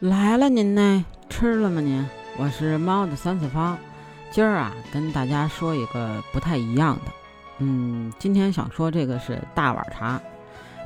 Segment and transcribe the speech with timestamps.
[0.00, 1.04] 来了您呢？
[1.28, 2.08] 吃了吗您？
[2.38, 3.76] 我是猫的三次方，
[4.30, 7.12] 今儿啊跟大家说一个不太一样的。
[7.58, 10.18] 嗯，今天想说这个是大碗茶。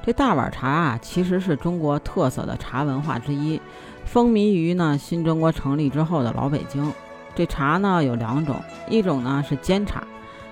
[0.04, 3.60] 这大碗茶啊，其实是中国特色的茶文化之一，
[4.04, 6.92] 风靡于呢新中国成立之后的老北京。
[7.36, 8.60] 这茶呢有两种，
[8.90, 10.02] 一种呢是煎茶，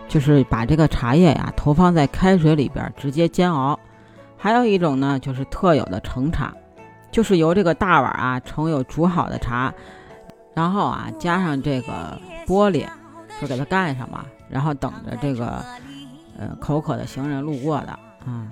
[0.06, 3.76] 就是把这个茶叶呀投放在开水里边直接煎熬；
[4.36, 6.54] 还有一种呢就是特有的盛茶，
[7.12, 9.72] 就是由这个大碗啊盛有煮好的茶，
[10.54, 12.84] 然后啊加上这个玻璃，
[13.40, 15.62] 就给它盖上嘛，然后等着这个
[16.38, 17.90] 呃口渴的行人路过的
[18.26, 18.48] 啊。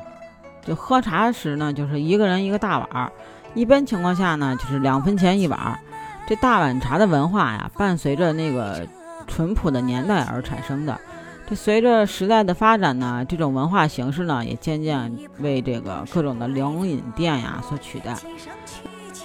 [0.62, 3.10] 就喝茶时呢，就是一个人一个大碗，
[3.54, 5.80] 一般情况下呢，就是两分钱一碗。
[6.26, 8.86] 这大碗茶的文化呀，伴随着那个
[9.26, 11.00] 淳朴的年代而产生的。
[11.50, 18.16] 这随着时代的发展呢，这种文化形式呢，也渐渐为这个各种的凉饮店呀所取代。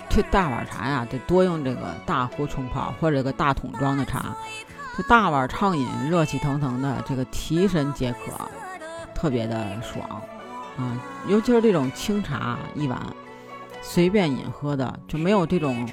[0.10, 4.36] 这大碗茶呀，得多用这个大壶冲泡或者这个大桶装的茶。
[4.98, 8.32] 这大碗畅饮，热气腾腾的，这个提神解渴，
[9.14, 10.10] 特别的爽。
[10.78, 13.00] 啊，尤其是这种清茶一碗，
[13.84, 15.88] 随便饮喝的就没有这种，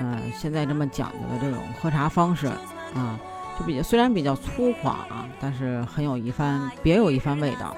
[0.00, 2.46] 呃，现在这么讲究的这种喝茶方式
[2.94, 3.20] 啊，
[3.58, 7.76] 就比较虽然比较粗犷啊，但是很有一番别有一番味道。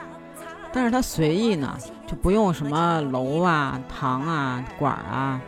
[0.73, 1.77] 但是它随意呢，
[2.07, 5.41] 就不用什么楼啊、堂啊、管啊，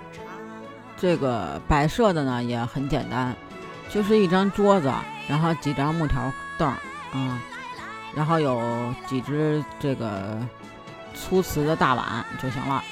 [0.96, 3.34] 这个摆设的呢也很简单，
[3.88, 4.92] 就是一张桌子，
[5.28, 7.40] 然后几张木条凳啊，
[8.14, 10.38] 然后有几只这个。
[11.12, 12.82] 粗瓷的大碗就行了，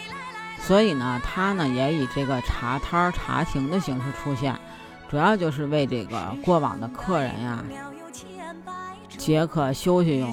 [0.58, 4.55] 所以呢，它呢也以这个茶摊儿、茶亭的形式出现，
[5.11, 7.64] 主要就是为这个过往的客人呀
[9.17, 10.33] 解渴休息用。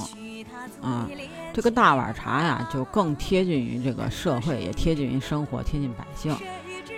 [0.82, 1.08] 啊，
[1.54, 6.36] 这个大碗茶呀，就更贴近于这个社会，也贴近于生活，贴近百姓，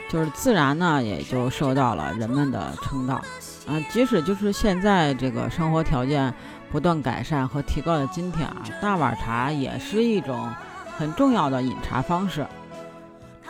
[0.09, 3.15] 就是自然呢，也就受到了人们的称道。
[3.67, 6.33] 啊，即使就是现在这个生活条件
[6.71, 10.51] 不断改善和提高的今天啊，大碗茶也是一种。
[10.97, 12.43] 很重要的饮茶方式，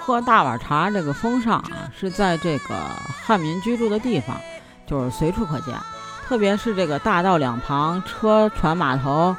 [0.07, 2.75] 喝大碗茶这个风尚啊，是在这个
[3.25, 4.37] 汉民居住的地方，
[4.85, 5.75] 就是随处可见。
[6.25, 9.35] 特别是这个大道两旁、车船码头、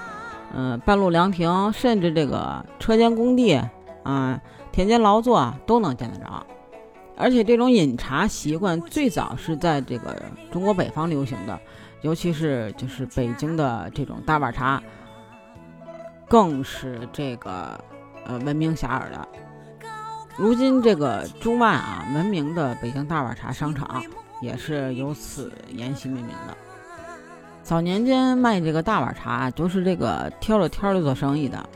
[0.55, 3.59] 嗯，半路凉亭，甚至这个车间工地
[4.03, 4.39] 啊、
[4.71, 6.47] 田间劳作都能见得着。
[7.17, 11.59] 而且这种饮茶习惯最早是在这个中国北方流行的，
[12.03, 14.83] 尤其是就是北京的这种大碗茶，
[16.29, 17.83] 更是这个。
[18.27, 19.29] 呃，闻名遐迩的。
[20.39, 24.01] 如今这个中外啊，闻名的北京大碗茶商场
[24.41, 26.57] 也是由此沿袭命名的。
[27.65, 31.69] 早年间卖这个大碗茶，都是这个挑着挑着做生意的，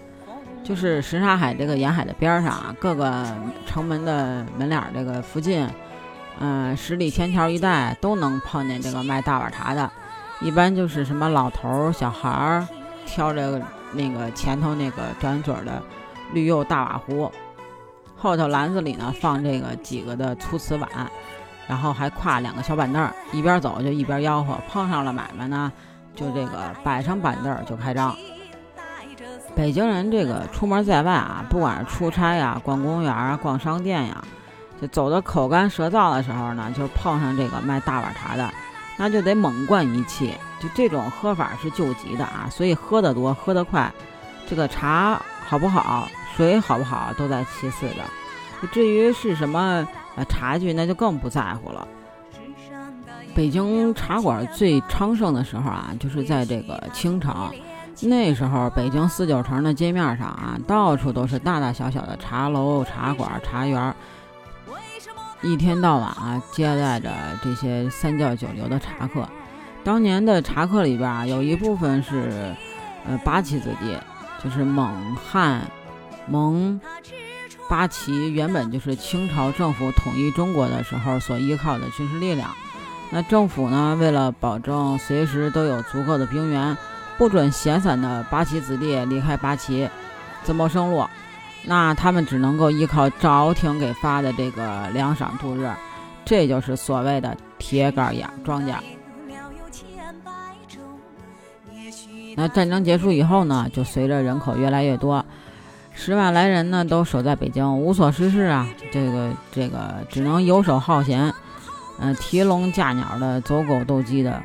[0.63, 3.27] 就是什刹海这个沿海的边上啊，各个
[3.67, 5.69] 城门的门脸这个附近，
[6.39, 9.91] 嗯，十里天桥一带都能碰见这个卖大碗茶的。
[10.41, 12.67] 一般就是什么老头儿、小孩儿
[13.07, 13.61] 挑着
[13.93, 15.83] 那个前头那个转嘴的。
[16.33, 17.31] 绿釉大瓦壶，
[18.23, 20.89] 后头篮子里呢放这个几个的粗瓷碗，
[21.67, 24.57] 然后还挎两个小板凳，一边走就一边吆喝。
[24.71, 25.73] 碰上了买卖呢，
[26.15, 28.15] 就这个摆上板凳就开张。
[29.57, 34.23] 北京人这个出门在外啊，不管是出差呀、逛公园啊、逛商店呀，
[34.81, 38.49] 就走的口干舌燥的时候呢，就碰上这个卖大碗茶的，
[38.97, 40.33] 那就得猛灌一气。
[40.61, 43.93] 就这种喝法是救急的啊，所以喝得多、喝得快，
[44.47, 46.09] 这个茶好不好？
[46.35, 49.87] 水好不好都在其次的，至于是什么
[50.17, 51.87] 呃茶具，那就更不在乎了。
[53.35, 57.51] 北京茶馆最昌盛的时候啊，就是在这个清朝，
[58.01, 63.95] 那时候北京四九城的街面上啊，到处都是大大小小的茶楼、茶馆、茶园，
[65.43, 67.11] 一天到晚啊接待着
[67.43, 69.29] 这些三教九流的茶客。
[69.85, 72.55] 当年的茶客里边啊，有一部分是
[73.07, 73.97] 呃八旗子弟，
[74.43, 75.63] 就是蒙汉。
[76.27, 76.81] 蒙、
[77.69, 82.51] 八旗原本就是清朝政府统一中国的时候所依靠的军事力量。
[83.11, 86.77] 那政府呢，为了保证随时都有足够的兵源，
[87.19, 89.89] 不准闲散的八旗子弟离开八旗
[90.45, 91.05] 自谋生路，
[91.65, 95.71] 那他们只能够依靠朝廷给发的这个粮饷度日，
[96.25, 98.77] 这就是所谓的铁杆养庄稼。
[102.37, 105.25] 那战争结束以后呢，就随着人口越来越多。
[105.95, 108.67] 十万来人呢，都守在北京，无所事事啊。
[108.91, 111.33] 这个这个，只能游手好闲，
[111.99, 114.43] 嗯，提笼架鸟的，走狗斗鸡的。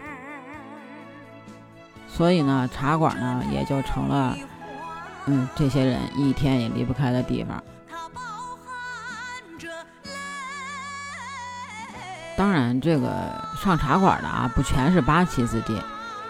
[2.07, 4.35] 所以呢，茶馆呢，也就成了，
[5.27, 7.63] 嗯，这些人一天也离不开的地方。
[12.35, 13.09] 当然，这个
[13.63, 15.81] 上茶馆的啊，不全是八旗子弟。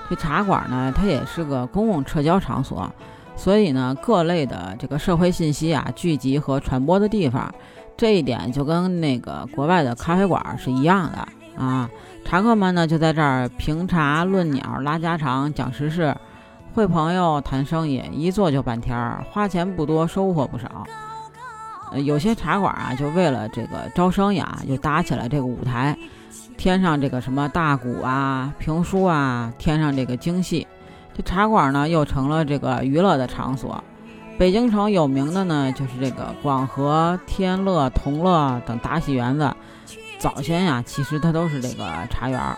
[0.10, 2.90] 这茶馆呢，它也是个公共社交场所，
[3.36, 7.54] 所以呢，各类的这个社会信息啊，聚集和传播的地方，
[7.96, 11.90] 这一点就跟那个国外的咖啡馆是一样的啊。
[12.24, 16.16] 茶客们呢，就在这儿评茶论鸟、拉家常、讲时事、
[16.74, 20.86] 会朋友、谈生意，一坐就半天儿，花钱不多，收获不少。
[21.92, 25.98] 呃有些茶馆啊，就为了这个招生呀，就搭起了这个舞台，
[26.58, 30.68] 添上这个什么大鼓啊、评书啊，添上这个京戏，
[31.16, 33.82] 这茶馆呢又成了这个娱乐的场所。
[34.38, 39.52] 北京城有名的呢，就是这个广和、天乐、同乐等大戏园子。
[40.20, 42.58] 早先呀，其实它都是这个茶园儿，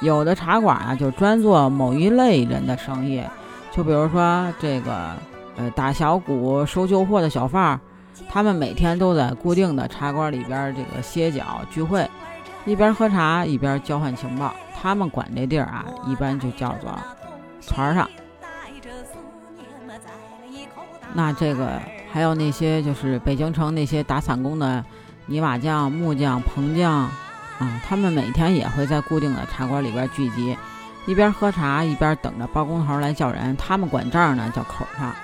[0.00, 3.22] 有的茶馆啊，就专做某一类人的生意，
[3.70, 5.10] 就比如说这个
[5.56, 7.80] 呃打小鼓、收旧货的小贩儿。
[8.28, 12.08] 他们每天都在固定的茶馆里边这个歇脚聚会，
[12.64, 14.54] 一边喝茶一边交换情报。
[14.80, 16.98] 他们管这地儿啊，一般就叫做
[17.60, 18.08] 船上。
[21.14, 21.80] 那这个
[22.10, 24.84] 还有那些就是北京城那些打散工的
[25.26, 30.56] 泥瓦匠、木匠、棚匠啊，他们每天也会在固定的茶馆里边聚集，
[31.06, 33.56] 一边喝茶一边等着包工头来叫人。
[33.56, 35.14] 他们管这儿呢叫口上。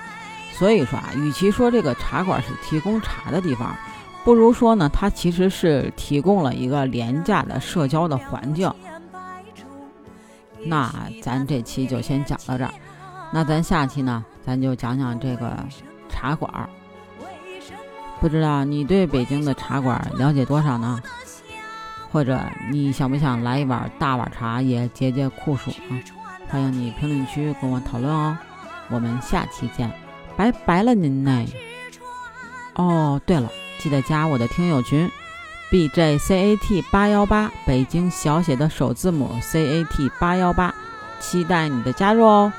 [0.59, 3.73] 所以说啊，与其说这个茶馆是提供茶的地方，
[4.25, 8.69] 不如说呢，它其实是提供了一个廉价的社交的环境。
[10.65, 12.73] 那咱这期就先讲到这儿，
[13.31, 15.57] 那咱下期呢，咱就讲讲这个
[16.09, 16.51] 茶馆。
[18.19, 21.01] 不知道你对北京的茶馆了解多少呢？
[22.11, 22.37] 或者
[22.69, 25.95] 你想不想来一碗大碗茶也解解酷暑啊？
[26.49, 28.37] 欢迎你评论区跟我讨论哦。
[28.89, 29.89] 我们下期见。
[30.39, 31.45] 拜拜了您呢。
[32.75, 35.11] 哦，对了，记得加我的听友群
[35.69, 40.73] ，B J C A T 八幺八，北京小写的首字母 C A T 八幺八，
[41.19, 42.53] 期待你的加入哦。